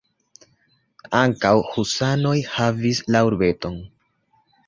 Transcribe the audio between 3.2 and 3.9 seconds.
urbeton.